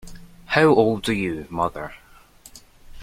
[0.47, 1.93] How old are you, mother.